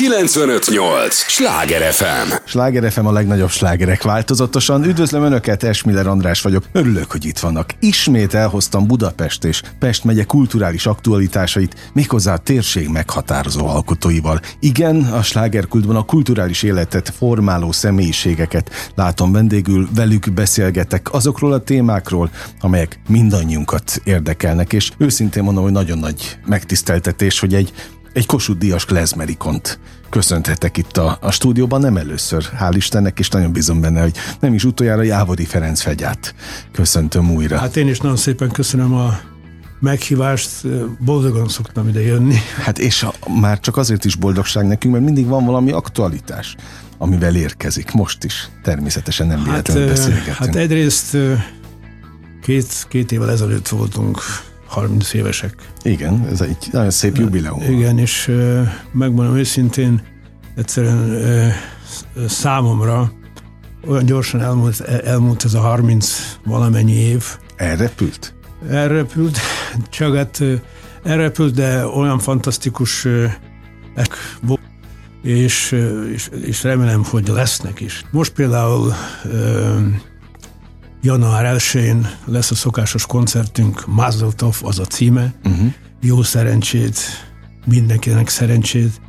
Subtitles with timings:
[0.00, 1.14] 958!
[1.14, 2.32] Sláger FM!
[2.44, 4.84] Sláger FM a legnagyobb slágerek változatosan.
[4.84, 6.64] Üdvözlöm Önöket, Esmiller András vagyok.
[6.72, 7.70] Örülök, hogy itt vannak.
[7.80, 14.40] Ismét elhoztam Budapest és Pest megye kulturális aktualitásait, méghozzá a térség meghatározó alkotóival.
[14.60, 22.30] Igen, a slágerkultban a kulturális életet formáló személyiségeket látom vendégül, velük beszélgetek azokról a témákról,
[22.60, 27.72] amelyek mindannyiunkat érdekelnek, és őszintén mondom, hogy nagyon nagy megtiszteltetés, hogy egy
[28.12, 29.78] egy Kossuth Díjas klezmerikont
[30.10, 34.54] köszönthetek itt a, a stúdióban, nem először, hál' Istennek, és nagyon bízom benne, hogy nem
[34.54, 36.34] is utoljára Jávodi Ferenc Fegyát
[36.72, 37.58] köszöntöm újra.
[37.58, 39.20] Hát én is nagyon szépen köszönöm a
[39.80, 40.50] meghívást,
[40.98, 42.36] boldogan szoktam ide jönni.
[42.64, 46.56] Hát és a, már csak azért is boldogság nekünk, mert mindig van valami aktualitás,
[46.98, 47.92] amivel érkezik.
[47.92, 50.36] Most is természetesen nem véletlenül hát, beszélgetünk.
[50.36, 51.16] Hát egyrészt
[52.42, 54.20] két, két évvel ezelőtt voltunk
[54.70, 55.54] 30 évesek.
[55.82, 57.62] Igen, ez egy nagyon szép jubileum.
[57.62, 58.32] Igen, és
[58.92, 60.02] megmondom őszintén,
[60.56, 61.20] egyszerűen
[62.28, 63.12] számomra
[63.86, 67.24] olyan gyorsan elmúlt, elmúlt ez a 30 valamennyi év.
[67.56, 68.34] Elrepült?
[68.68, 69.38] Elrepült,
[69.90, 70.42] csak hát
[71.02, 73.06] elrepült, de olyan fantasztikus
[75.22, 75.76] és,
[76.12, 78.04] és, és remélem, hogy lesznek is.
[78.10, 78.92] Most például
[81.02, 85.34] Január 1-én lesz a szokásos koncertünk, Mazeltov az a címe.
[85.44, 85.72] Uh-huh.
[86.00, 86.98] Jó szerencsét,
[87.66, 89.00] mindenkinek szerencsét.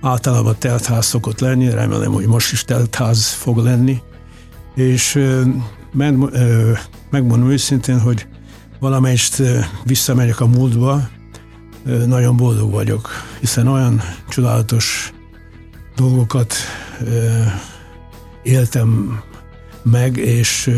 [0.00, 4.02] Általában teltház szokott lenni, remélem, hogy most is teltház fog lenni.
[4.74, 5.18] És
[5.92, 6.16] meg,
[7.10, 8.26] megmondom őszintén, hogy
[8.80, 9.42] valamelyest
[9.84, 11.08] visszamegyek a múltba,
[12.06, 15.12] nagyon boldog vagyok, hiszen olyan csodálatos
[15.96, 16.54] dolgokat
[18.42, 19.20] éltem
[19.82, 20.70] meg, és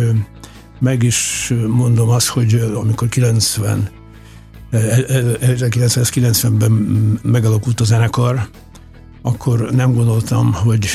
[0.82, 3.88] meg is mondom azt, hogy amikor 90
[4.72, 6.72] 1990-ben
[7.22, 8.48] megalakult a zenekar,
[9.22, 10.86] akkor nem gondoltam, hogy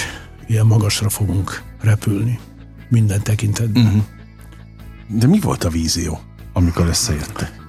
[0.48, 2.40] ilyen magasra fogunk repülni
[2.90, 3.86] minden tekintetben.
[3.86, 4.02] Uh-huh.
[5.08, 6.20] De mi volt a vízió,
[6.54, 7.66] amikor összejöttek?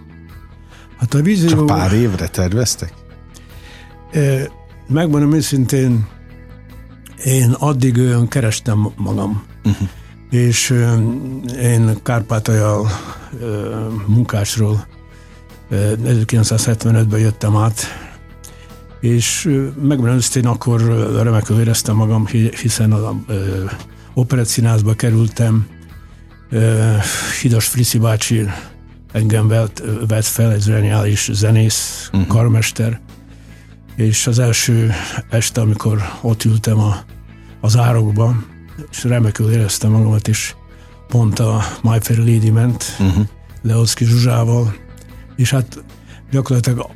[0.98, 1.48] Hát a vízió...
[1.48, 2.94] Csak pár évre terveztek?
[4.88, 6.06] Megmondom őszintén,
[7.24, 9.42] én addig olyan kerestem magam.
[9.64, 9.88] Uh-huh
[10.30, 10.70] és
[11.62, 12.80] én Kárpátalja
[14.06, 14.86] munkásról
[15.70, 17.82] 1975-ben jöttem át,
[19.00, 19.44] és
[19.82, 20.80] megmondom én akkor
[21.22, 22.26] remekül éreztem magam,
[22.62, 23.14] hiszen az
[24.14, 25.66] operettszínházba kerültem,
[27.42, 28.48] Hidas Friszi bácsi
[29.12, 32.28] engem vett, vett fel, egy zseniális zenész, uh-huh.
[32.28, 33.00] karmester,
[33.96, 34.92] és az első
[35.30, 36.96] este, amikor ott ültem a,
[37.60, 38.46] az árokban,
[38.90, 40.54] és remekül éreztem magamat, és
[41.08, 43.26] pont a My Fair Lady ment uh-huh.
[43.62, 44.74] Leocki Zsuzsával,
[45.36, 45.84] és hát
[46.30, 46.90] gyakorlatilag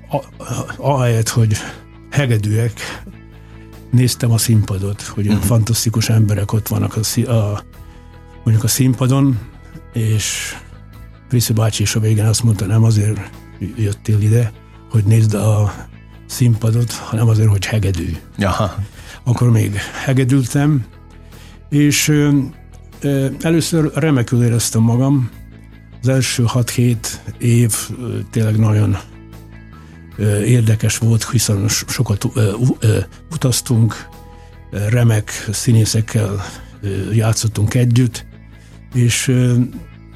[0.76, 1.56] ahelyett, hogy
[2.10, 3.02] hegedűek,
[3.90, 5.42] néztem a színpadot, hogy uh-huh.
[5.42, 7.64] fantasztikus emberek ott vannak a, a,
[8.44, 9.38] mondjuk a színpadon,
[9.92, 10.56] és
[11.28, 13.30] Priszi bácsi is a végén azt mondta, nem azért
[13.76, 14.52] jöttél ide,
[14.90, 15.74] hogy nézd a
[16.26, 18.16] színpadot, hanem azért, hogy hegedű.
[18.38, 18.74] Aha.
[19.22, 20.84] Akkor még hegedültem,
[21.72, 22.12] és
[23.40, 25.30] először remekül éreztem magam.
[26.00, 26.96] Az első 6-7
[27.38, 27.74] év
[28.30, 28.96] tényleg nagyon
[30.44, 32.28] érdekes volt, hiszen sokat
[33.32, 34.08] utaztunk,
[34.70, 36.44] remek színészekkel
[37.12, 38.26] játszottunk együtt,
[38.94, 39.34] és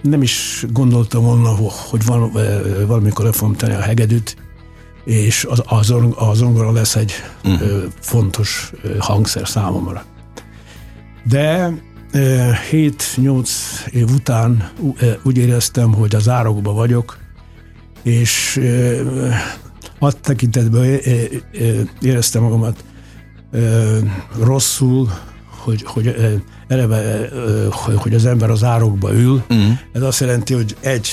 [0.02, 1.48] nem is gondoltam volna,
[1.90, 2.30] hogy val,
[2.86, 4.36] valamikor le fogom tenni a hegedűt,
[5.04, 7.12] és az, az, az zongora lesz egy
[7.44, 7.82] uh-huh.
[8.00, 10.04] fontos hangszer számomra.
[11.28, 11.74] De
[12.12, 13.48] 7-8
[13.90, 14.70] év után
[15.22, 17.18] úgy éreztem, hogy az árokba vagyok,
[18.02, 18.60] és
[19.98, 20.98] a tekintetben
[22.00, 22.84] éreztem magamat
[24.38, 25.08] rosszul,
[25.64, 26.14] hogy, hogy
[26.68, 27.28] eleve,
[27.96, 29.44] hogy az ember az árokba ül.
[29.54, 29.70] Mm.
[29.92, 31.10] Ez azt jelenti, hogy egy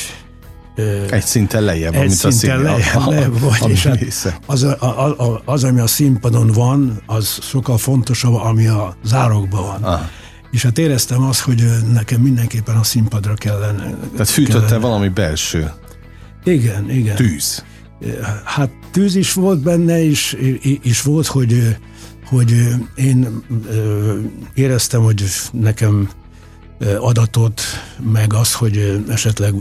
[1.10, 4.00] egy szinten lejjebb, egy szinten szín, lejjebb, a, lejjebb vagy, a, és hát
[4.46, 9.84] az, a, a, az, ami a színpadon van, az sokkal fontosabb, ami a zárokban van.
[9.84, 10.10] Aha.
[10.52, 13.96] És hát éreztem azt, hogy nekem mindenképpen a színpadra kellene.
[14.12, 14.78] Tehát fűtötte kellene.
[14.78, 15.72] valami belső.
[16.44, 17.16] Igen, igen.
[17.16, 17.64] Tűz.
[18.44, 20.38] Hát tűz is volt benne, és,
[20.82, 21.78] és volt, hogy,
[22.26, 23.44] hogy én
[24.54, 26.10] éreztem, hogy nekem
[27.00, 27.62] adatot,
[28.14, 29.54] meg az, hogy esetleg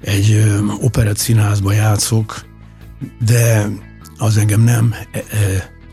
[0.00, 0.44] egy
[0.80, 2.44] operett színházba játszok,
[3.24, 3.68] de
[4.18, 4.94] az engem nem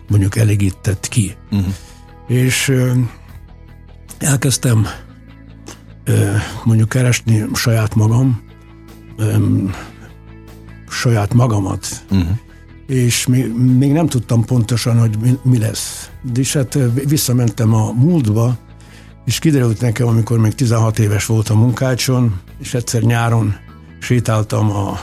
[0.07, 1.35] mondjuk elégített ki.
[1.51, 1.73] Uh-huh.
[2.27, 2.73] És
[4.17, 4.87] elkezdtem
[6.63, 8.41] mondjuk keresni saját magam,
[10.89, 12.27] saját magamat, uh-huh.
[12.87, 16.09] és még, még nem tudtam pontosan, hogy mi, mi lesz.
[16.35, 16.77] És hát
[17.07, 18.57] visszamentem a múltba,
[19.25, 23.55] és kiderült nekem, amikor még 16 éves voltam munkácson, és egyszer nyáron
[23.99, 24.99] sétáltam a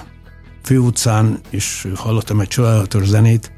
[0.63, 3.53] főutcán, és hallottam egy csodálatos zenét,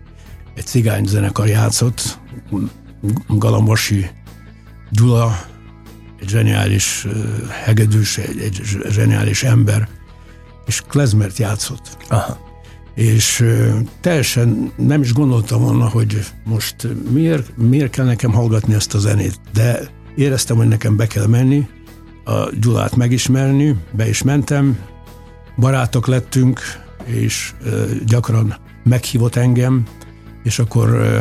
[0.55, 2.19] egy cigány zenekar játszott,
[3.29, 4.11] Galambosi
[4.91, 5.41] Gyula,
[6.21, 7.07] egy zseniális
[7.65, 9.89] hegedűs, egy, egy zseniális ember,
[10.67, 11.97] és klezmert játszott.
[12.09, 12.47] Aha.
[12.95, 13.45] És
[14.01, 19.41] teljesen nem is gondoltam volna, hogy most miért, miért kell nekem hallgatni ezt a zenét,
[19.53, 19.81] de
[20.19, 21.69] éreztem, hogy nekem be kell menni,
[22.25, 24.79] a Gyulát megismerni, be is mentem,
[25.57, 26.61] barátok lettünk,
[27.05, 27.55] és
[28.07, 29.87] gyakran meghívott engem,
[30.43, 31.21] és akkor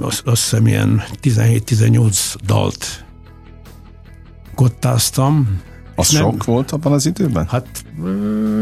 [0.00, 3.04] azt, azt hiszem ilyen 17-18 dalt
[4.54, 5.60] kottáztam.
[5.98, 7.46] Az nem, sok volt abban az időben?
[7.48, 7.66] Hát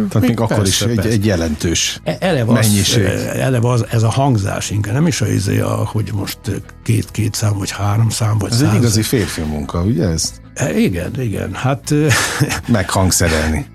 [0.09, 3.05] Tehát még, akkor persze, is egy, egy jelentős e, eleve mennyiség.
[3.05, 6.39] Az, eleve az, ez a hangzás inkább, nem is a izé, hogy most
[6.83, 8.71] két-két szám, vagy három szám, vagy Ez száz.
[8.73, 10.33] egy igazi férfi munka, ugye ez?
[10.55, 11.55] E, igen, igen.
[11.55, 11.95] Hát...
[12.69, 13.67] Meghangszerelni.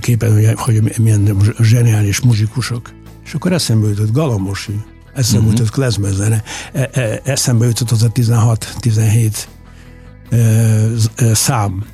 [0.00, 2.90] képen, hogy, milyen zseniális muzsikusok.
[3.24, 4.80] És akkor eszembe jutott Galambosi,
[5.14, 5.58] eszembe uh-huh.
[5.58, 6.42] jutott klezmer zene,
[6.72, 9.34] e, e, eszembe jutott az a 16-17
[10.30, 10.36] e,
[11.16, 11.84] e, szám.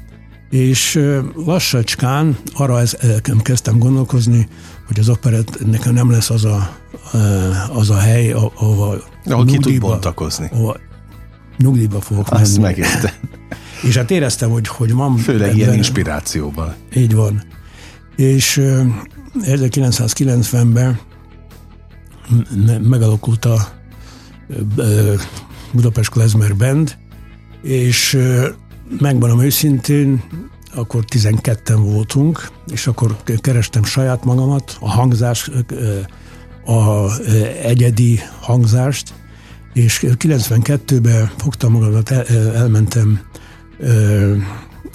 [0.50, 1.00] És
[1.34, 2.96] lassacskán arra ez,
[3.43, 4.48] kezdtem gondolkozni,
[4.87, 6.76] hogy az operett nekem nem lesz az a,
[7.72, 8.96] az a hely, ahova
[9.32, 10.49] ahol ki tud bontakozni.
[10.52, 10.76] Ahova
[11.58, 12.62] nyugdíjba fogok Azt menni.
[12.62, 13.11] megértem.
[13.82, 15.17] És hát éreztem, hogy, hogy van...
[15.17, 16.75] Főleg ebben, ilyen inspirációban.
[16.94, 17.43] Így van.
[18.17, 18.61] És
[19.40, 20.99] 1990-ben
[22.82, 23.69] megalakult a
[25.72, 26.96] Budapest Klezmer Band,
[27.62, 28.19] és
[29.00, 30.22] megmondom őszintén,
[30.74, 35.51] akkor 12-en voltunk, és akkor kerestem saját magamat, a hangzás,
[36.67, 37.11] a
[37.63, 39.15] egyedi hangzást,
[39.73, 43.20] és 92-ben fogtam magamat, el, elmentem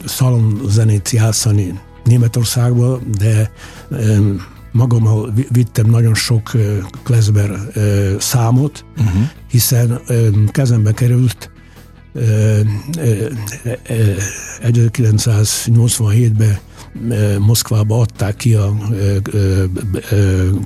[0.05, 3.51] szalonzenét játszani Németországba, de
[4.71, 6.51] magammal vittem nagyon sok
[7.03, 7.51] klezber
[8.19, 9.21] számot, uh-huh.
[9.49, 10.01] hiszen
[10.47, 11.51] kezembe került
[14.61, 16.59] 1987-ben
[17.39, 18.77] Moszkvába adták ki a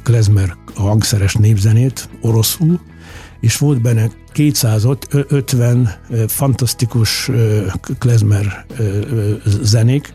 [0.03, 2.79] klezmer hangszeres népzenét oroszul,
[3.39, 5.89] és volt benne 250
[6.27, 7.31] fantasztikus
[7.99, 8.65] klezmer
[9.61, 10.13] zenék,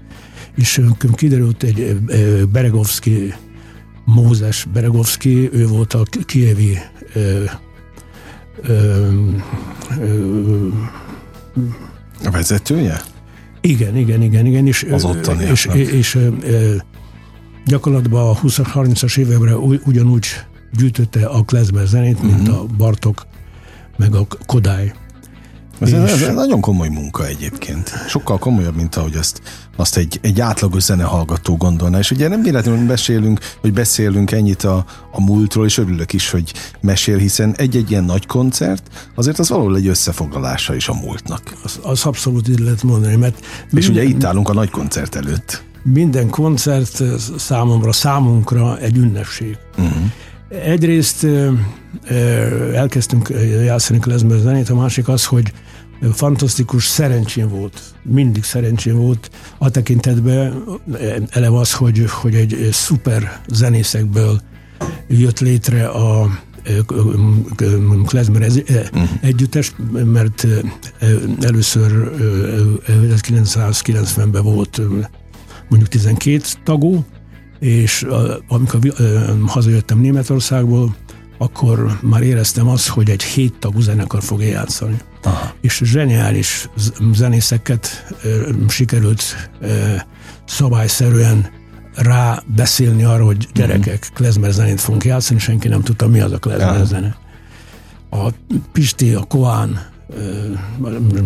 [0.57, 0.81] és
[1.15, 1.97] kiderült egy
[2.53, 3.35] Beregovski,
[4.05, 6.79] Mózes Beregovski, ő volt a kievi
[12.25, 13.01] a vezetője?
[13.61, 14.67] Igen, igen, igen, igen.
[14.67, 15.45] És, az ottani.
[15.45, 16.19] És, és,
[17.67, 20.27] gyakorlatban a 20-30-as években ugyanúgy
[20.73, 22.59] gyűjtötte a klezmer zenét, mint uh-huh.
[22.59, 23.27] a Bartok,
[23.97, 24.93] meg a Kodály.
[25.81, 27.91] Ez, ez, ez nagyon komoly munka egyébként.
[28.09, 29.43] Sokkal komolyabb, mint ahogy azt,
[29.77, 31.99] azt egy, egy átlagos zenehallgató gondolná.
[31.99, 36.53] És ugye nem véletlenül beszélünk, hogy beszélünk ennyit a, a múltról, és örülök is, hogy
[36.81, 38.83] mesél, hiszen egy-egy ilyen nagy koncert,
[39.15, 41.43] azért az valahol egy összefoglalása is a múltnak.
[41.65, 43.45] Az, az abszolút így lehet mondani, mert...
[43.73, 45.63] És minden, ugye itt állunk a nagy koncert előtt.
[45.83, 47.03] Minden koncert
[47.39, 49.59] számomra, számunkra egy ünnepség.
[49.79, 50.03] Uh-huh.
[50.65, 51.27] Egyrészt
[52.75, 53.33] elkezdtünk
[53.65, 55.53] játszani klezmer zenét, a másik az, hogy
[56.13, 60.65] fantasztikus szerencsém volt, mindig szerencsém volt a tekintetben
[61.31, 64.41] eleve az, hogy, hogy egy szuper zenészekből
[65.09, 66.31] jött létre a
[68.07, 68.51] klezmer
[69.21, 70.47] együttes, mert
[71.41, 72.11] először
[72.87, 74.81] 1990-ben volt
[75.69, 77.05] mondjuk 12 tagú,
[77.59, 78.07] és
[78.49, 78.81] amikor
[79.47, 80.97] hazajöttem Németországból,
[81.39, 84.97] akkor már éreztem azt, hogy egy hét tagú zenekar fog játszani.
[85.23, 85.55] Aha.
[85.61, 86.69] És zseniális
[87.13, 88.15] zenészeket
[88.69, 89.23] sikerült
[90.47, 91.51] szabályszerűen
[91.95, 94.17] rá beszélni arra, hogy gyerekek, uh-huh.
[94.17, 97.17] klezmer zenét fogunk játszani, senki nem tudta, mi az a klezmer zene.
[98.11, 98.29] A
[98.73, 99.89] Pisti, a Koán,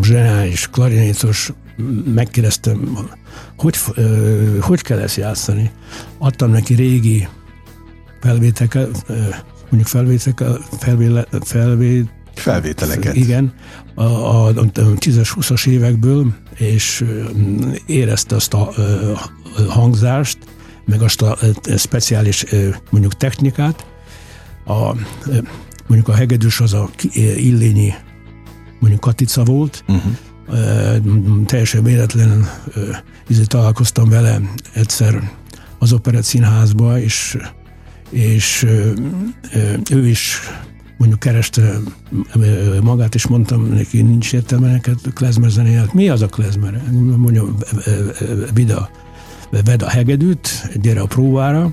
[0.03, 1.53] zseniális klarinétos,
[2.15, 2.99] megkérdeztem,
[3.57, 3.77] hogy,
[4.61, 5.71] hogy kell ezt játszani.
[6.19, 7.29] Adtam neki régi
[8.21, 9.07] felvéteket,
[9.61, 10.43] mondjuk felvételek,
[10.79, 13.17] felvéle, felvét, felvételeket.
[13.17, 13.55] Igen,
[13.95, 17.05] a, a, a 10-20-as évekből, és
[17.87, 18.69] érezte azt a,
[19.57, 20.39] a hangzást,
[20.85, 21.39] meg azt a,
[21.73, 22.45] a speciális
[22.91, 23.87] mondjuk technikát.
[24.67, 24.97] A,
[25.87, 26.91] mondjuk a hegedűs az a
[27.37, 27.95] illényi
[28.79, 31.45] mondjuk Katica volt, uh-huh.
[31.45, 32.45] teljesen véletlenül
[33.29, 34.41] izé találkoztam vele
[34.73, 35.31] egyszer
[35.79, 37.39] az Operett Színházba, és
[38.11, 38.67] és
[39.91, 40.41] ő is
[40.97, 41.79] mondjuk kereste
[42.83, 45.93] magát, és mondtam neki, nincs értelme neked klezmer zenéját.
[45.93, 46.83] Mi az a klezmer?
[47.17, 47.45] Mondja,
[48.55, 48.91] vida,
[49.65, 51.73] vedd a hegedűt, gyere a próbára,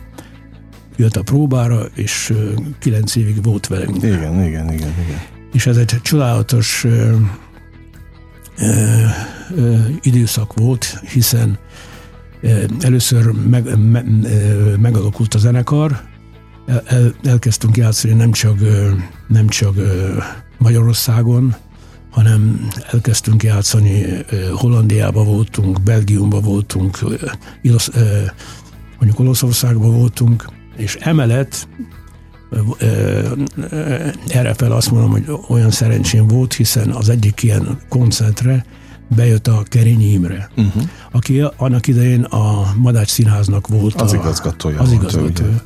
[0.97, 2.33] jött a próbára, és
[2.79, 3.95] kilenc évig volt velünk.
[3.95, 5.19] Igen, igen, igen, igen.
[5.53, 7.15] És ez egy csodálatos ö,
[8.57, 9.05] ö,
[9.55, 11.57] ö, időszak volt, hiszen
[12.79, 14.03] először meg, me,
[14.77, 16.01] megalakult a zenekar,
[16.85, 18.55] el, elkezdtünk játszani nem csak,
[19.27, 19.75] nem csak
[20.57, 21.55] Magyarországon,
[22.09, 26.99] hanem elkezdtünk játszani, Hollandiába voltunk, Belgiumba voltunk,
[28.99, 30.45] mondjuk Olaszországban voltunk,
[30.77, 31.67] és emellett
[34.27, 38.65] erre fel azt mondom, hogy olyan szerencsém volt, hiszen az egyik ilyen koncertre
[39.15, 40.83] bejött a Kerényi Imre, uh-huh.
[41.11, 44.79] aki annak idején a Madács Színháznak volt az a, igazgatója.
[44.79, 45.63] Az igazgatója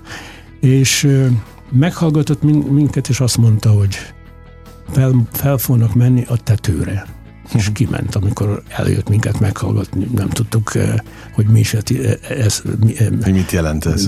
[0.65, 1.07] és
[1.71, 3.95] meghallgatott minket, és azt mondta, hogy
[4.91, 7.05] fel, fel fognak menni a tetőre.
[7.53, 10.07] És kiment, amikor eljött minket meghallgatni.
[10.15, 10.71] Nem tudtuk,
[11.33, 12.61] hogy mi is ez.
[12.79, 12.93] Mi,
[13.31, 14.07] mit jelent ez?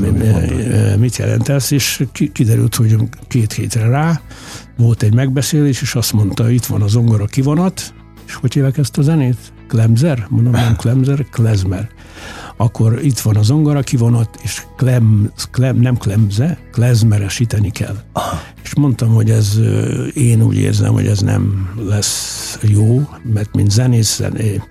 [0.99, 2.95] Mit jelent ez, és kiderült, hogy
[3.27, 4.21] két hétre rá
[4.77, 7.93] volt egy megbeszélés, és azt mondta, itt van a zongora kivonat,
[8.27, 9.37] és hogy hívják ezt a zenét?
[9.67, 10.25] Klemzer?
[10.29, 11.89] Mondom, nem Klemzer, Klezmer
[12.57, 17.95] akkor itt van a zongora kivonat, és klem, klem, nem klemze, klezmeresíteni kell.
[18.11, 18.41] Aha.
[18.63, 19.59] És mondtam, hogy ez,
[20.13, 24.21] én úgy érzem, hogy ez nem lesz jó, mert mint zenész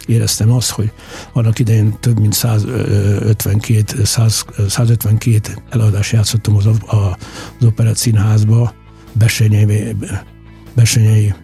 [0.06, 0.92] éreztem azt, hogy
[1.32, 8.74] annak idején több mint 152, 100, 152 előadást játszottam az, az Operett Színházba,
[9.12, 9.96] Besenyei,
[10.74, 11.34] Besenyei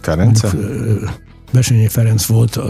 [0.00, 0.50] Ference?
[1.50, 2.60] Besényi Ferenc volt,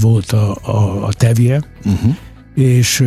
[0.00, 2.16] volt a, a, a tevje, uh-huh.
[2.56, 3.04] És...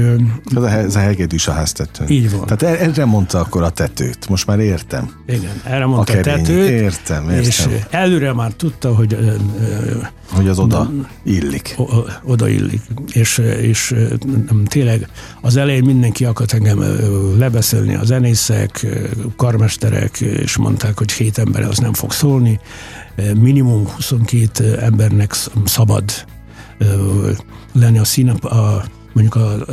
[0.56, 2.06] Ez a, ez a hegedűs a háztető.
[2.08, 2.46] Így van.
[2.46, 5.12] Tehát erre mondta akkor a tetőt, most már értem.
[5.28, 6.70] Igen, erre mondta a, a tetőt.
[6.70, 7.44] Értem, értem.
[7.44, 9.18] És előre már tudta, hogy...
[10.32, 10.92] Hogy az oda
[11.24, 11.74] illik.
[11.78, 11.86] O,
[12.24, 12.82] oda illik.
[13.12, 13.96] És, és
[14.66, 15.10] tényleg
[15.42, 16.84] az elején mindenki akart engem
[17.38, 18.86] lebeszélni, a zenészek,
[19.36, 22.60] karmesterek, és mondták, hogy hét ember az nem fog szólni
[23.40, 25.34] minimum 22 embernek
[25.66, 26.04] szabad
[27.74, 28.84] lenni a szín, a,
[29.20, 29.66] mondjuk, a,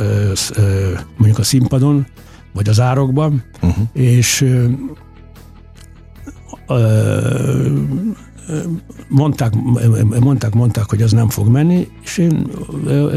[1.17, 2.05] mondjuk a színpadon,
[2.53, 3.87] vagy az árokban, uh-huh.
[3.93, 4.55] és
[9.07, 9.53] mondták,
[10.19, 12.47] mondták, mondták, hogy az nem fog menni, és én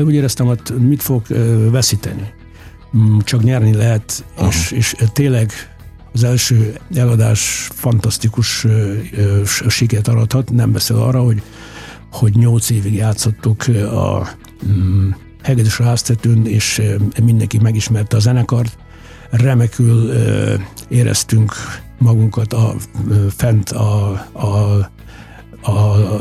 [0.04, 1.22] úgy éreztem, hogy mit fog
[1.70, 2.32] veszíteni.
[2.96, 5.52] Mm, csak nyerni lehet, és, és tényleg
[6.12, 8.66] az első eladás fantasztikus
[9.68, 11.42] sikert arathat, nem beszél arra, hogy,
[12.12, 14.28] hogy nyolc évig játszottuk a
[15.42, 16.82] Hegedűs háztetőn, és
[17.22, 18.76] mindenki megismerte a zenekart.
[19.30, 20.12] Remekül
[20.88, 21.54] éreztünk
[21.98, 22.74] magunkat a,
[23.36, 24.90] fent a, a
[25.62, 26.20] a, a,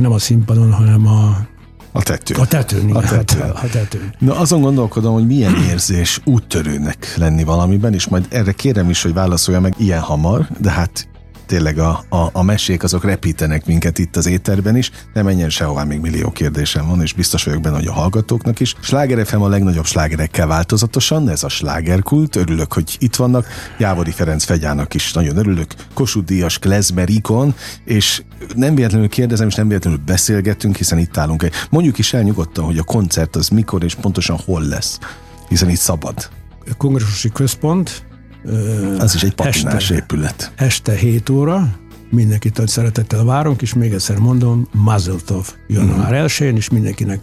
[0.00, 1.46] nem a színpadon, hanem a
[1.94, 2.40] a tetőn.
[2.40, 2.96] A tetőn, igen.
[2.96, 3.40] A tetőn.
[3.40, 4.14] Hát, a tetőn.
[4.18, 9.12] Na azon gondolkodom, hogy milyen érzés úttörőnek lenni valamiben, és majd erre kérem is, hogy
[9.12, 11.08] válaszolja meg ilyen hamar, de hát
[11.52, 15.84] tényleg a, a, a mesék azok repítenek minket itt az éterben is, de menjen sehová,
[15.84, 18.74] még millió kérdésem van, és biztos vagyok benne, hogy a hallgatóknak is.
[18.80, 23.46] Sláger FM a legnagyobb slágerekkel változatosan, ez a slágerkult, örülök, hogy itt vannak.
[23.78, 27.54] Jávori Ferenc Fegyának is nagyon örülök, Kossuth Díjas, Klezmer ikon,
[27.84, 28.22] és
[28.54, 31.48] nem véletlenül kérdezem, és nem véletlenül beszélgetünk, hiszen itt állunk.
[31.70, 34.98] Mondjuk is el nyugodtan, hogy a koncert az mikor és pontosan hol lesz,
[35.48, 36.28] hiszen itt szabad.
[36.76, 38.04] Kongresszusi központ,
[38.98, 40.52] az is egy patinás este, épület.
[40.56, 41.68] Este 7 óra,
[42.10, 46.46] mindenkit nagy szeretettel várunk, és még egyszer mondom, Mazeltov január mm.
[46.46, 47.20] 1 és mindenkinek,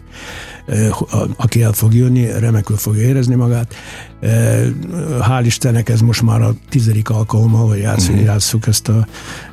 [1.37, 3.73] aki el fog jönni, remekül fogja érezni magát.
[4.21, 8.23] Hál' Istennek ez most már a tizedik alkalommal, hogy játszunk, mm.
[8.23, 9.07] játszuk ezt a,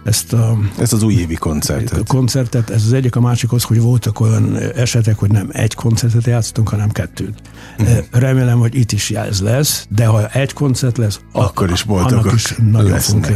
[0.04, 0.58] ezt a...
[0.78, 1.98] Ezt az újévi koncertet.
[1.98, 5.74] A koncertet, ez az egyik, a másik az, hogy voltak olyan esetek, hogy nem egy
[5.74, 7.42] koncertet játszottunk, hanem kettőt.
[7.82, 7.86] Mm.
[8.10, 12.54] Remélem, hogy itt is ez lesz, de ha egy koncert lesz, akkor is boldogok is
[12.70, 13.32] nagyon lesznek.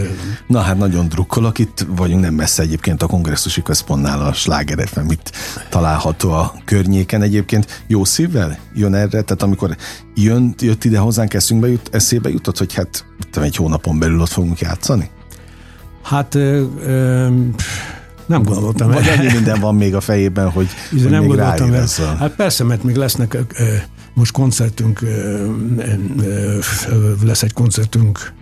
[0.46, 5.10] Na hát nagyon drukkolok, itt vagyunk nem messze egyébként a kongresszusi központnál a Sláger FM
[5.10, 5.32] itt
[5.68, 7.84] található a környéken egyébként.
[7.86, 9.08] Jó szívvel jön erre?
[9.08, 9.76] Tehát amikor
[10.14, 14.58] jön, jött ide hozzánk eszünkbe jut, eszébe jutott, hogy hát egy hónapon belül ott fogunk
[14.58, 15.10] játszani?
[16.02, 17.28] Hát ö, ö,
[18.26, 18.90] nem gondoltam.
[18.90, 21.86] Vagy ennyi minden van még a fejében, hogy, hogy nem még gondoltam el.
[22.18, 23.74] Hát persze, mert még lesznek ö,
[24.14, 25.00] most koncertünk,
[27.22, 28.32] lesz egy koncertünk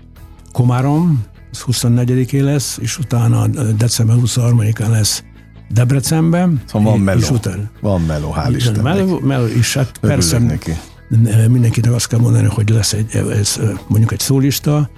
[0.53, 3.47] Komárom, az 24-én lesz, és utána
[3.77, 5.23] december 23-án lesz
[5.71, 6.63] Debrecenben.
[6.67, 7.19] Szóval van meló.
[7.19, 8.83] És utána, van meló, hál' Istennek.
[8.83, 10.77] Meló, meló is, hát Örülök persze neki.
[11.49, 14.91] Mindenkinek azt kell mondani, hogy lesz egy, ez, mondjuk egy szólista,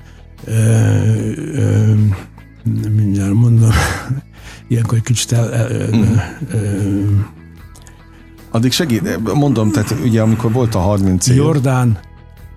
[2.97, 3.71] mindjárt mondom,
[4.69, 7.21] ilyenkor egy kicsit el, el, mm.
[8.51, 11.37] Addig segít, mondom, tehát ugye amikor volt a 30 év...
[11.37, 11.99] Jordán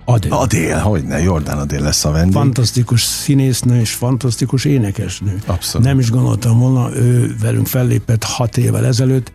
[0.05, 0.31] Adél.
[0.31, 2.33] Adél, hogy ne, Jordán Adél lesz a vendég.
[2.33, 5.41] Fantasztikus színésznő és fantasztikus énekesnő.
[5.45, 5.88] Abszolút.
[5.88, 9.31] Nem is gondoltam volna, ő velünk fellépett hat évvel ezelőtt,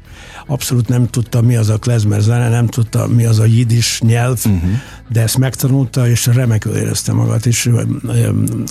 [0.47, 4.39] abszolút nem tudta, mi az a klezmer zene, nem tudta, mi az a jidis nyelv,
[4.45, 4.71] uh-huh.
[5.09, 7.71] de ezt megtanulta, és remekül érezte magát, és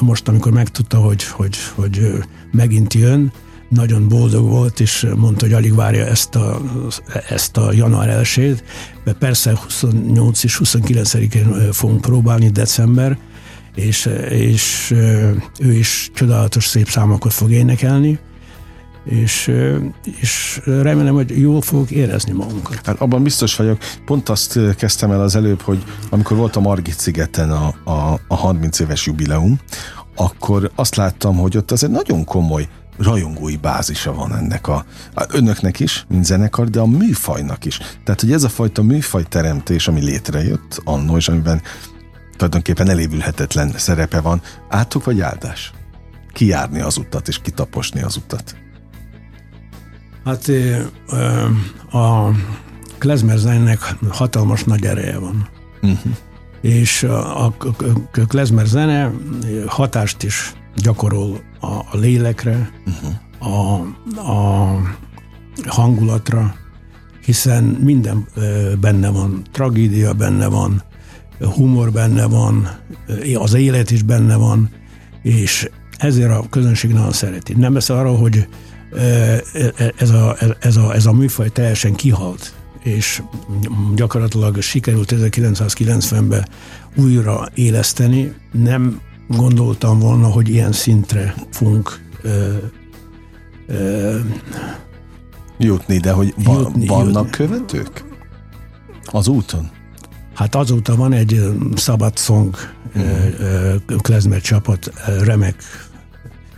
[0.02, 2.12] most, amikor megtudta, hogy, hogy, hogy
[2.52, 3.32] megint jön,
[3.70, 6.62] nagyon boldog volt, és mondta, hogy alig várja ezt a,
[7.30, 8.64] ezt a január 1
[9.04, 13.18] de persze 28 és 29-én fogunk próbálni december,
[13.76, 14.92] és, és
[15.60, 18.20] ő is csodálatos szép számokat fog énekelni,
[19.04, 19.52] és,
[20.20, 22.86] és remélem, hogy jól fogok érezni magunkat.
[22.86, 23.78] Hát abban biztos vagyok.
[24.06, 28.36] Pont azt kezdtem el az előbb, hogy amikor volt a Margit szigeten a, a, a
[28.36, 29.60] 30 éves jubileum,
[30.16, 35.26] akkor azt láttam, hogy ott az egy nagyon komoly rajongói bázisa van ennek a, a
[35.32, 37.78] önöknek is, mint zenekar, de a műfajnak is.
[38.04, 41.62] Tehát, hogy ez a fajta műfajteremtés, ami létrejött annó, és amiben
[42.32, 45.72] tulajdonképpen elévülhetetlen szerepe van, átok vagy áldás?
[46.34, 48.56] Kijárni az utat és kitaposni az utat?
[50.26, 50.52] Hát
[51.92, 52.30] a
[52.98, 55.50] klezmer zenének hatalmas nagy ereje van.
[55.82, 56.12] Uh-huh.
[56.62, 57.56] És a,
[58.28, 59.12] klezmer zene
[59.68, 63.58] hatást is gyakorol a, a lélekre, uh-huh.
[63.58, 63.74] a,
[64.32, 64.82] a
[65.68, 66.56] hangulatra,
[67.26, 68.28] hiszen minden
[68.80, 70.84] benne van, tragédia benne van,
[71.40, 72.70] humor benne van,
[73.36, 74.70] az élet is benne van,
[75.22, 77.54] és ezért a közönség nagyon szereti.
[77.54, 78.48] Nem beszél arról, hogy
[79.98, 83.22] ez a, ez, a, ez a műfaj teljesen kihalt, és
[83.96, 86.48] gyakorlatilag sikerült 1990-ben
[86.96, 92.56] újra éleszteni, nem gondoltam volna, hogy ilyen szintre fogunk ö,
[93.68, 94.20] ö,
[95.58, 97.46] jutni, de hogy va, jutni, vannak jutni.
[97.46, 98.06] követők
[99.06, 99.70] az úton?
[100.34, 101.42] Hát azóta van egy
[101.76, 102.56] szabad Song
[102.98, 103.76] mm.
[104.02, 104.92] klezmer csapat,
[105.24, 105.56] remek,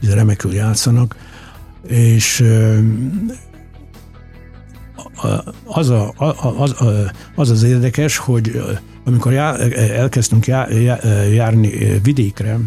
[0.01, 1.15] remekül játszanak,
[1.87, 2.43] és
[5.65, 6.13] az, a,
[6.57, 6.75] az,
[7.35, 8.61] az az érdekes, hogy
[9.09, 10.97] amikor já, elkezdtünk já, já,
[11.33, 12.59] járni vidékre,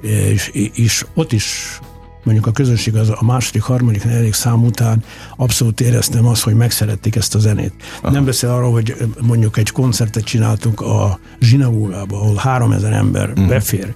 [0.00, 1.78] és, és ott is
[2.24, 5.04] mondjuk a közönség az a második, harmadik, negyedik szám után
[5.36, 7.72] abszolút éreztem azt, hogy megszerették ezt a zenét.
[8.02, 8.12] Aha.
[8.12, 13.48] Nem beszél arról, hogy mondjuk egy koncertet csináltunk a zsinagógába, ahol három ezer ember uh-huh.
[13.48, 13.94] befér,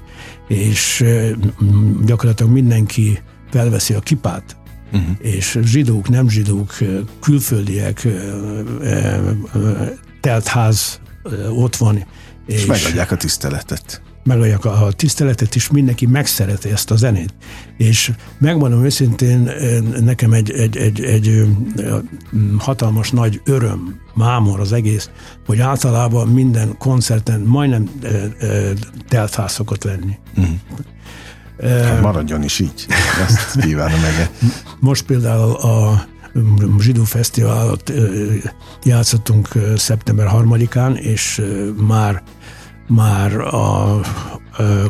[0.49, 1.05] és
[2.05, 4.57] gyakorlatilag mindenki felveszi a kipát,
[4.92, 5.09] uh-huh.
[5.18, 6.75] és zsidók, nem zsidók,
[7.21, 8.09] külföldiek,
[10.21, 11.01] teltház
[11.51, 12.05] ott van.
[12.47, 14.03] És, és megadják a tiszteletet.
[14.25, 17.35] megadják a tiszteletet, és mindenki megszereti ezt a zenét.
[17.77, 19.51] És megmondom őszintén,
[20.01, 21.45] nekem egy, egy, egy, egy
[22.59, 25.11] hatalmas nagy öröm, mámor az egész,
[25.47, 27.91] hogy általában minden koncerten majdnem
[29.09, 30.19] teltház szokott lenni.
[30.41, 30.45] Mm.
[31.63, 32.87] Hát maradjon is így.
[33.27, 34.31] Ezt kívánom meg.
[34.81, 36.05] Most például a
[36.79, 37.92] zsidó fesztiválot
[38.83, 41.42] játszottunk szeptember 3-án, és
[41.77, 42.23] már
[42.88, 44.01] már a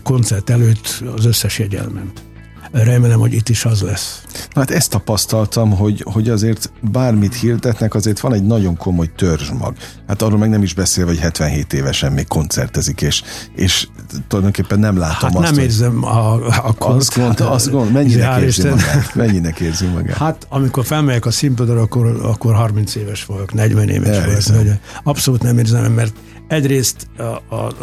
[0.03, 2.32] koncert előtt az összes jegy elment.
[2.73, 4.23] Remélem, hogy itt is az lesz.
[4.51, 9.77] Hát ezt tapasztaltam, hogy, hogy azért bármit hirdetnek, azért van egy nagyon komoly törzsmag.
[10.07, 13.23] Hát arról meg nem is beszélve, hogy 77 évesen még koncertezik, és,
[13.55, 13.89] és
[14.29, 16.97] tulajdonképpen nem látom hát azt, nem érzem a, a kort.
[16.97, 19.15] Azt gond, azt gond, mennyinek érzi magát?
[19.15, 20.17] Mennyinek érzi magát?
[20.17, 24.57] Hát amikor felmegyek a színpadra, akkor, akkor 30 éves vagyok, 40 éves Elhiszem.
[24.57, 24.77] vagyok.
[25.03, 26.15] Abszolút nem érzem, mert
[26.49, 27.75] egyrészt a, a,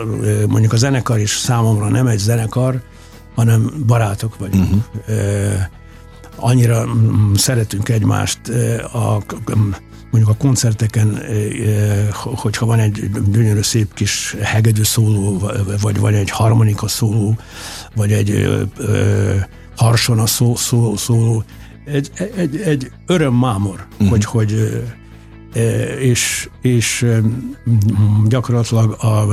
[0.47, 2.81] mondjuk a zenekar is számomra nem egy zenekar,
[3.39, 4.67] hanem barátok vagyunk.
[4.69, 5.61] Uh-huh.
[6.35, 8.39] Annyira mm, szeretünk egymást,
[8.93, 9.23] a,
[10.11, 11.21] mondjuk a koncerteken,
[12.13, 17.37] hogyha van egy gyönyörű szép kis hegedű szóló, vagy, vagy egy harmonika szóló,
[17.95, 18.59] vagy egy
[19.75, 21.43] harsona szó, szó, szóló,
[21.85, 24.09] egy, egy, egy örömmámor, uh-huh.
[24.09, 24.81] hogy, hogy
[25.99, 27.05] és, és
[28.27, 29.25] gyakorlatilag a,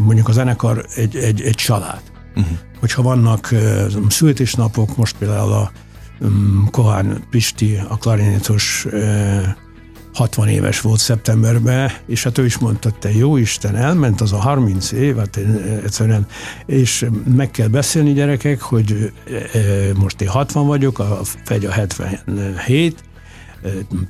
[0.00, 2.11] mondjuk a zenekar egy, egy, egy család.
[2.36, 2.56] Uh-huh.
[2.80, 3.54] Hogyha vannak
[4.08, 5.72] születésnapok, most például a
[6.70, 8.86] Kohán Pisti, a klarinétos
[10.12, 14.36] 60 éves volt szeptemberben, és hát ő is mondta, te jó Isten, elment az a
[14.36, 15.36] 30 év, hát
[15.84, 16.26] egyszerűen,
[16.66, 19.12] és meg kell beszélni gyerekek, hogy
[19.96, 23.02] most én 60 vagyok, a fegy a 77,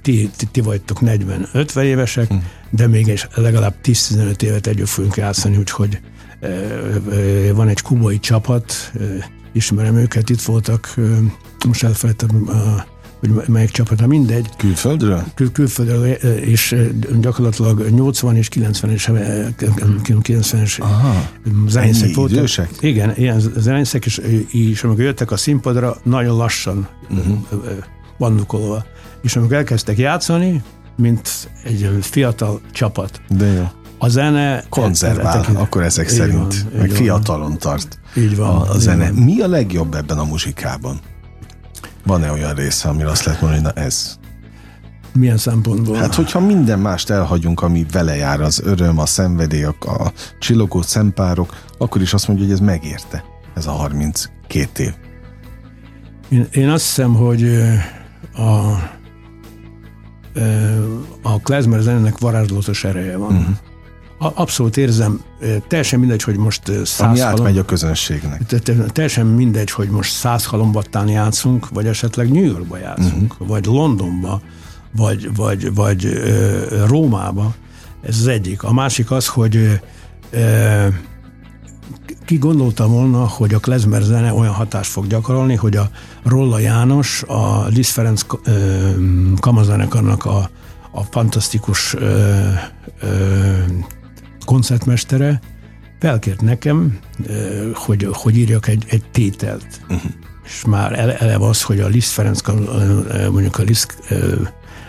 [0.03, 2.37] ti, ti, ti vagytok 40-50 évesek, hm.
[2.71, 6.01] de még egy, legalább 10-15 évet együtt fogunk játszani, úgyhogy
[7.55, 8.93] van egy kubai csapat,
[9.53, 10.95] ismerem őket, itt voltak,
[11.67, 12.29] most elfelejtem,
[13.21, 14.49] hogy melyik csapat, mindegy.
[14.57, 15.25] Külföldről?
[15.35, 16.77] Kül, külföldről, és
[17.21, 19.41] gyakorlatilag 80 és 90-es
[20.05, 20.83] 90-es
[21.69, 22.37] zenészek voltak.
[22.37, 22.71] Idősek?
[22.81, 27.39] Igen, ilyen zenészek, és, és amikor jöttek a színpadra, nagyon lassan uh-huh.
[28.19, 28.85] vannukolva
[29.23, 30.63] és amikor elkezdtek játszani,
[30.97, 33.21] mint egy fiatal csapat.
[33.29, 33.65] De jó.
[34.03, 34.65] A zene...
[34.69, 36.63] Konzervál, akkor ezek szerint.
[36.63, 37.59] Van, meg fiatalon van.
[37.59, 39.13] tart így van, a, a zene.
[39.13, 39.23] Van.
[39.23, 41.01] Mi a legjobb ebben a muzsikában?
[42.05, 44.19] Van-e olyan része, amire azt lehet mondani, hogy na ez?
[45.13, 45.97] Milyen szempontból?
[45.97, 50.83] Hát, hogyha minden mást elhagyunk, ami vele jár, az öröm, a szenvedély, a, a csillogó
[50.83, 54.93] szempárok, akkor is azt mondja, hogy ez megérte, ez a 32 év.
[56.29, 57.45] Én, én azt hiszem, hogy
[58.35, 58.77] a
[61.23, 63.37] a klezmer zenének varázslatos ereje van.
[63.37, 63.57] Uh-huh.
[64.35, 65.21] Abszolút érzem,
[65.69, 68.47] teljesen mindegy, hogy most száz Ami halom, átmegy a közönségnek.
[68.93, 73.49] Teljesen mindegy, hogy most száz halombattán játszunk, vagy esetleg New Yorkba játszunk, uh-huh.
[73.49, 74.41] vagy Londonba,
[74.97, 77.55] vagy, vagy, vagy uh, Rómába.
[78.03, 78.63] Ez az egyik.
[78.63, 79.57] A másik az, hogy
[80.33, 80.87] uh,
[82.25, 85.91] ki gondolta volna, hogy a klezmer zene olyan hatást fog gyakorolni, hogy a
[86.23, 88.23] Rolla János, a Liszt Ferenc
[89.41, 90.51] kamazenekarnak a,
[90.91, 92.49] a fantasztikus ö,
[93.01, 93.53] ö,
[94.45, 95.41] koncertmestere
[96.01, 96.99] felkért nekem,
[97.75, 99.81] hogy, hogy írjak egy, egy tételt.
[99.89, 100.11] Uh-huh.
[100.45, 102.41] És már ele, eleve az, hogy a Liszt Ferenc,
[103.31, 103.99] mondjuk a Liszt,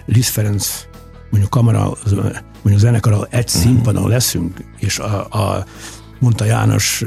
[0.05, 0.85] Liszt Ferenc
[1.29, 1.91] mondjuk kamera,
[2.61, 3.61] mondjuk zenekarral egy uh-huh.
[3.61, 5.65] színpadon leszünk, és a, a
[6.19, 7.03] mondta János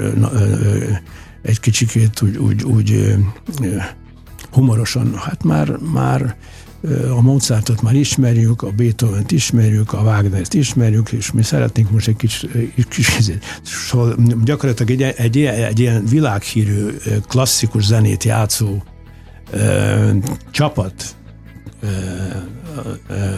[1.43, 3.17] egy kicsikét úgy, úgy, úgy
[4.51, 6.37] humorosan, hát már, már
[7.11, 12.17] a Mozartot már ismerjük, a Beethoven-t ismerjük, a Wagner-t ismerjük, és mi szeretnénk most egy
[12.17, 12.47] kis,
[12.89, 13.31] kis,
[13.63, 16.87] szóval gyakorlatilag egy, egy, egy, ilyen világhírű
[17.29, 18.83] klasszikus zenét játszó
[19.51, 20.11] ö,
[20.51, 21.17] csapat
[21.81, 21.89] ö,
[23.09, 23.35] ö,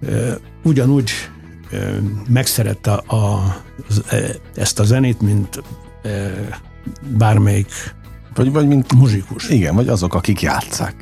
[0.00, 0.32] ö,
[0.62, 1.10] ugyanúgy
[2.28, 3.56] megszerette a,
[4.54, 5.62] ezt a zenét, mint
[7.18, 7.94] bármelyik
[8.34, 9.48] vagy, vagy mint muzsikus.
[9.48, 10.94] Igen, vagy azok, akik játszák,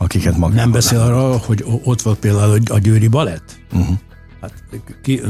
[0.00, 0.62] akiket magában.
[0.62, 3.60] Nem beszél arról, hogy ott volt például a Győri Balett.
[3.72, 3.96] Uh-huh.
[4.40, 4.52] Hát
[5.02, 5.20] ki,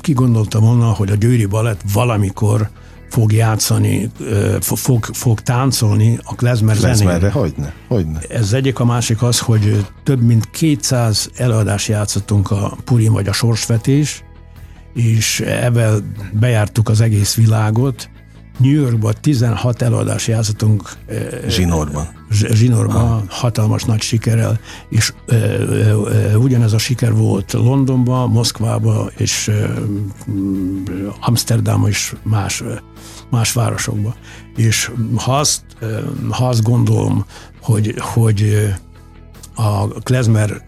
[0.00, 2.70] ki gondolta volna, hogy a Győri Balett valamikor
[3.10, 4.10] fog játszani,
[4.60, 7.30] fog, fog táncolni a klezmer zenére.
[7.30, 8.18] Hogyne, hogyne.
[8.28, 13.32] Ez egyik, a másik az, hogy több mint 200 előadást játszottunk a Purim vagy a
[13.32, 14.24] Sorsvetés,
[14.94, 18.10] és ebben bejártuk az egész világot,
[18.56, 20.92] New Yorkban 16 előadás játszottunk.
[21.48, 22.08] Zsinórban.
[22.30, 23.28] Zsinórban, ah.
[23.28, 29.50] hatalmas nagy sikerrel, és e, e, ugyanez a siker volt Londonban, Moszkvában és
[31.20, 32.62] Amsterdamban és más,
[33.30, 34.14] más városokban.
[34.56, 35.62] És ha azt,
[36.30, 37.24] ha azt gondolom,
[37.60, 38.72] hogy, hogy
[39.54, 40.62] a klezmer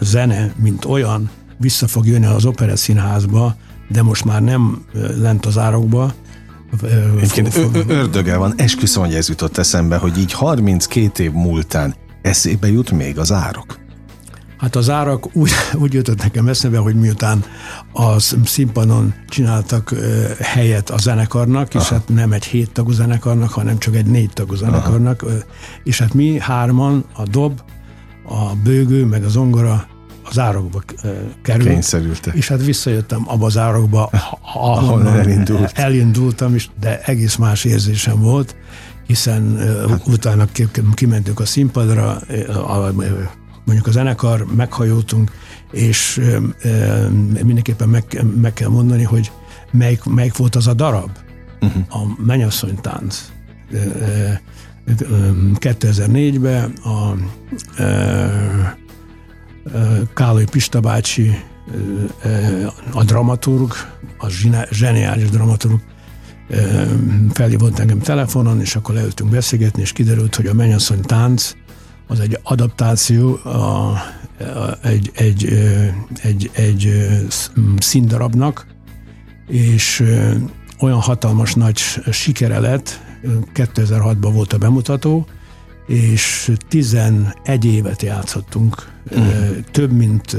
[0.00, 3.56] zene, mint olyan, vissza fog jönni az operett színházba,
[3.88, 4.84] de most már nem
[5.16, 6.12] lent az árokba,
[7.20, 7.56] Egyébként
[7.88, 13.18] ördöge van, esküszöm, hogy ez jutott eszembe, hogy így 32 év múltán eszébe jut még
[13.18, 13.78] az árok.
[14.58, 17.44] Hát az árak úgy, úgy jutott nekem eszembe, hogy miután
[17.92, 19.94] a színpadon csináltak
[20.40, 21.94] helyet a zenekarnak, és Aha.
[21.94, 25.32] hát nem egy hét tagú zenekarnak, hanem csak egy négy tagú zenekarnak, Aha.
[25.84, 27.60] és hát mi hárman, a dob,
[28.24, 29.86] a bőgő, meg az ongora
[30.30, 30.82] az árokba
[31.42, 31.68] került.
[31.68, 32.34] Kényszerültek.
[32.34, 34.10] És hát visszajöttem abba az árokba,
[34.54, 35.72] ahol elindult.
[35.78, 38.56] elindultam, is, de egész más érzésem volt,
[39.06, 39.56] hiszen
[39.88, 40.06] hát.
[40.06, 40.46] utána
[40.94, 42.16] kimentünk a színpadra,
[42.48, 42.92] a,
[43.64, 45.30] mondjuk a zenekar, meghajoltunk,
[45.70, 46.20] és
[47.44, 49.30] mindenképpen meg, meg kell mondani, hogy
[49.70, 51.10] melyik, melyik volt az a darab,
[51.60, 51.82] uh-huh.
[51.88, 53.32] a Mennyasszony tánc.
[55.60, 57.14] 2004-ben a
[60.14, 61.44] Káloly Pista bácsi,
[62.92, 63.72] a dramaturg,
[64.18, 64.28] a
[64.70, 65.80] zseniális dramaturg
[67.32, 71.52] felhívott engem telefonon, és akkor leültünk beszélgetni, és kiderült, hogy a Mennyasszony tánc
[72.06, 74.00] az egy adaptáció a, a,
[74.82, 75.48] egy, egy,
[76.22, 77.06] egy, egy
[77.78, 78.66] színdarabnak,
[79.46, 80.04] és
[80.80, 81.78] olyan hatalmas nagy
[82.10, 83.00] sikere lett,
[83.54, 85.26] 2006-ban volt a bemutató,
[85.90, 89.24] és 11 évet játszottunk, mm.
[89.70, 90.36] több mint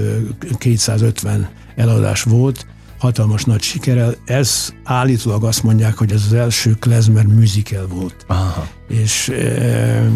[0.58, 2.66] 250 eladás volt,
[2.98, 4.16] hatalmas nagy sikerrel.
[4.26, 8.26] Ez állítólag azt mondják, hogy ez az első klezmer musical volt.
[8.28, 8.68] Aha.
[8.88, 10.12] És e,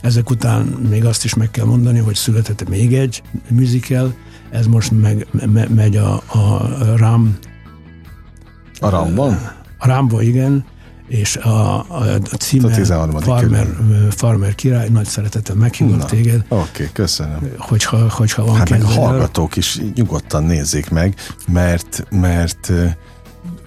[0.00, 4.14] ezek után még azt is meg kell mondani, hogy született még egy musical,
[4.50, 7.38] ez most meg, me, megy a, a Ram.
[8.80, 9.52] A Ramban?
[9.78, 10.64] A Ramban, igen
[11.08, 13.66] és a, a, a címe a Farmer,
[14.10, 16.44] Farmer király, nagy szeretettel meghívok téged.
[16.48, 17.50] Oké, okay, köszönöm.
[17.58, 21.14] Hogyha, hogyha van hát meg a hallgatók is nyugodtan nézzék meg,
[21.46, 22.72] mert, mert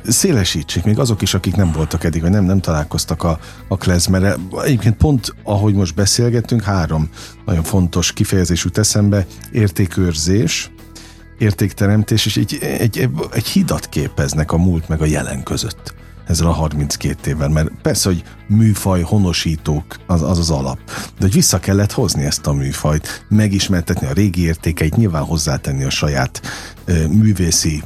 [0.03, 4.35] szélesítsék, még azok is, akik nem voltak eddig, vagy nem, nem találkoztak a, a klezmere.
[4.63, 7.09] Egyébként pont, ahogy most beszélgettünk, három
[7.45, 10.71] nagyon fontos kifejezés jut eszembe, értékőrzés,
[11.37, 15.93] értékteremtés, és egy, egy, egy, egy hidat képeznek a múlt meg a jelen között
[16.31, 21.33] ezzel a 32 évvel, mert persze, hogy műfaj honosítók az az, az alap, de hogy
[21.33, 26.41] vissza kellett hozni ezt a műfajt, megismertetni a régi értékeit, nyilván hozzátenni a saját
[26.85, 27.83] ö, művészi,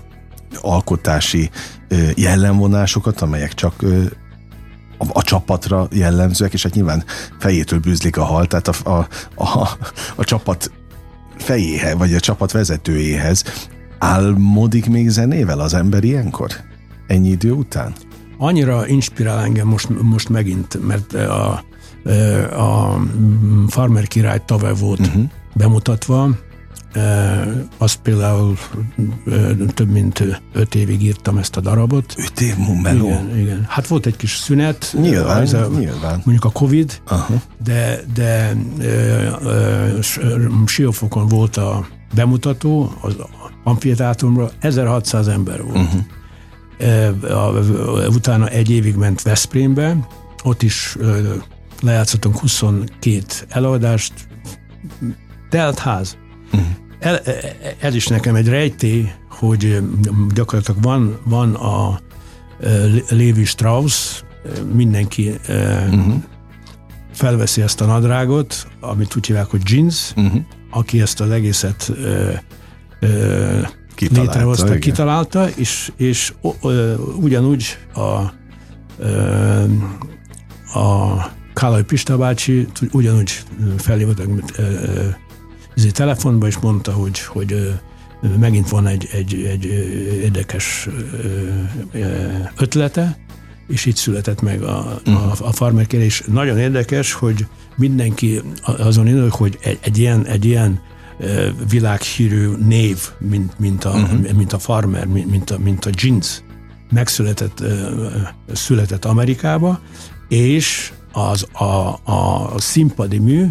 [0.62, 1.49] alkotási
[1.88, 4.03] ö, jellemvonásokat, amelyek csak ö,
[4.97, 7.03] a, a csapatra jellemzőek, és hát nyilván
[7.39, 9.08] fejétől bűzlik a hal, tehát a, a,
[9.43, 9.77] a,
[10.15, 10.71] a csapat
[11.38, 13.43] fejéhez, vagy a csapat vezetőjéhez
[13.99, 16.51] álmodik még zenével az ember ilyenkor?
[17.08, 17.93] Ennyi idő után?
[18.37, 21.63] Annyira inspirál engem most, most megint, mert a,
[22.61, 22.99] a
[23.67, 25.23] Farmer király tavaly volt uh-huh.
[25.53, 26.29] bemutatva,
[27.77, 28.57] azt például
[29.73, 32.15] több mint öt évig írtam ezt a darabot.
[32.17, 33.05] Öt év meló?
[33.05, 33.65] Igen, igen.
[33.69, 34.95] Hát volt egy kis szünet.
[35.01, 36.21] Nyilván, ez a, nyilván.
[36.23, 37.41] Mondjuk a Covid, uh-huh.
[37.63, 38.55] de, de
[40.65, 43.15] Siófokon volt a bemutató, az
[43.63, 45.77] amfiteátrumra, 1600 ember volt.
[45.77, 46.01] Uh-huh
[48.07, 50.07] utána egy évig ment Veszprémbe,
[50.43, 50.97] ott is
[51.81, 54.13] lejátszottunk 22 előadást,
[55.49, 56.17] telt ház.
[56.45, 56.67] Uh-huh.
[56.99, 57.19] El,
[57.79, 59.81] ez is nekem egy rejtély, hogy
[60.33, 61.99] gyakorlatilag van, van a
[63.09, 64.23] Lévi Strauss,
[64.73, 66.13] mindenki uh-huh.
[67.11, 70.41] felveszi ezt a nadrágot, amit úgy hívják, hogy jeans, uh-huh.
[70.71, 71.91] aki ezt az egészet
[73.95, 74.79] kitalálta, létrehozta, igen.
[74.79, 78.34] kitalálta, és, és ö, ugyanúgy a,
[78.97, 79.63] ö,
[80.73, 81.15] a
[81.53, 83.43] Kálai Pista bácsi ugyanúgy
[83.77, 84.23] felhívott a
[85.91, 87.69] telefonba, és mondta, hogy, hogy ö,
[88.39, 89.65] megint van egy, egy, egy
[90.23, 90.89] érdekes
[92.58, 93.17] ötlete,
[93.67, 95.23] és itt született meg a, uh-huh.
[95.23, 95.43] a, mhm.
[95.43, 100.79] a farmer és nagyon érdekes, hogy mindenki azon indul, hogy egy, egy ilyen, egy ilyen
[101.69, 104.32] világhírű név, mint, mint, a, uh-huh.
[104.32, 106.43] mint a farmer, mint, mint, a, mint a jeans
[106.91, 107.63] megszületett
[108.54, 109.80] született Amerikába,
[110.28, 113.47] és az a, a, színpadi mű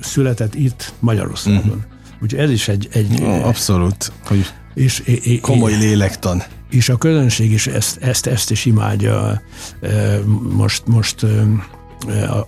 [0.00, 1.58] született itt Magyarországon.
[1.58, 1.82] Uh-huh.
[2.22, 2.88] Úgyhogy ez is egy...
[2.92, 6.42] egy no, abszolút, hogy és, és, komoly lélektan.
[6.70, 9.42] és a közönség is ezt, ezt, ezt is imádja.
[10.52, 11.26] Most, most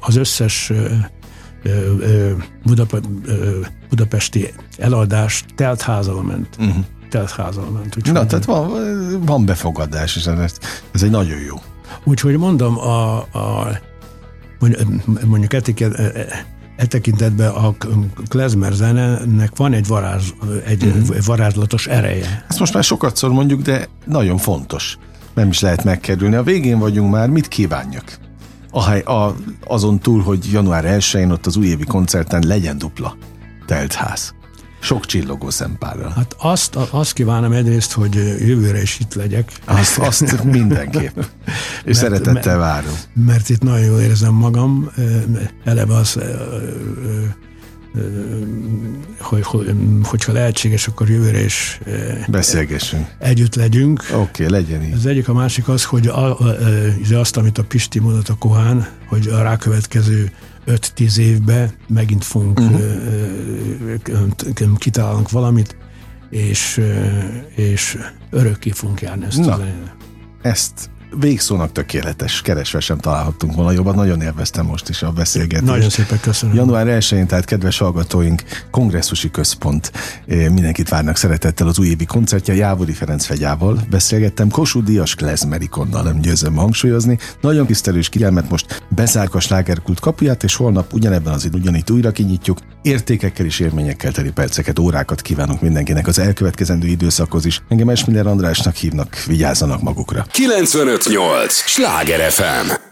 [0.00, 0.72] az összes
[3.88, 6.56] Budapesti eladás telt házal ment.
[6.58, 6.84] Uh-huh.
[7.10, 7.96] Telt házal ment.
[7.96, 8.70] Úgyhogy Na, tehát van,
[9.24, 10.54] van befogadás, és ez,
[10.92, 11.56] ez egy nagyon jó.
[12.04, 13.78] Úgyhogy mondom, a, a
[15.24, 15.98] mondjuk etiket,
[16.76, 17.74] e tekintetben a
[18.28, 20.30] klezmer zenenek van egy, varázs,
[20.66, 21.24] egy uh-huh.
[21.24, 22.44] varázslatos ereje.
[22.48, 24.98] Ezt most már sokat mondjuk, de nagyon fontos.
[25.34, 26.34] Nem is lehet megkerülni.
[26.34, 28.18] A végén vagyunk már, mit kívánjak?
[28.70, 29.34] A, a,
[29.66, 33.16] azon túl, hogy január 1-én ott az újévi koncerten legyen dupla
[33.66, 34.34] teltház.
[34.80, 36.12] Sok csillogó szempárral.
[36.16, 38.14] Hát azt, azt kívánom egyrészt, hogy
[38.46, 39.52] jövőre is itt legyek.
[39.64, 41.16] Azt, azt mindenképp.
[41.16, 42.94] És mert, szeretettel várom.
[43.26, 44.90] Mert itt nagyon jól érzem magam.
[45.64, 46.18] Eleve az
[49.18, 51.80] hogy, hogy, hogyha lehetséges, akkor jövőre is
[52.28, 53.06] beszélgessünk.
[53.18, 54.04] Együtt legyünk.
[54.12, 54.92] Oké, okay, legyen így.
[54.92, 56.56] Az egyik, a másik az, hogy a, a,
[57.10, 60.32] azt, amit a Pisti mondott a Kohán, hogy a rákövetkező
[60.66, 62.78] 5-10 évben megint fogunk uh-huh.
[64.78, 65.76] kitalálunk valamit,
[66.30, 66.80] és,
[67.54, 67.98] és
[68.30, 69.58] örökké fogunk járni ezt Na,
[70.42, 73.94] Ezt végszónak tökéletes, keresve sem találhattunk volna jobban.
[73.94, 75.70] Nagyon élveztem most is a beszélgetést.
[75.70, 76.54] Nagyon szépen köszönöm.
[76.54, 79.92] Január 1-én, tehát kedves hallgatóink, kongresszusi központ.
[80.26, 82.54] Mindenkit várnak szeretettel az újévi koncertje.
[82.54, 84.48] Jávori Ferenc Fegyával beszélgettem.
[84.48, 87.18] Kossuth Díjas Klezmerikonnal, nem győzöm hangsúlyozni.
[87.40, 92.10] Nagyon tisztelős kirelmet most bezárk a slágerkult kapuját, és holnap ugyanebben az idő ugyanitt újra
[92.10, 92.58] kinyitjuk.
[92.82, 97.62] Értékekkel és élményekkel teli perceket, órákat kívánok mindenkinek az elkövetkezendő időszakhoz is.
[97.68, 100.26] Engem Esmiller Andrásnak hívnak, vigyázzanak magukra.
[100.30, 102.87] 95 105.8 Sláger FM